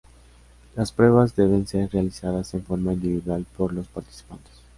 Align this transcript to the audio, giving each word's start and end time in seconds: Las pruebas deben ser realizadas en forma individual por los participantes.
Las 0.75 0.91
pruebas 0.91 1.35
deben 1.35 1.67
ser 1.67 1.91
realizadas 1.91 2.55
en 2.55 2.63
forma 2.63 2.93
individual 2.93 3.45
por 3.55 3.71
los 3.71 3.85
participantes. 3.87 4.53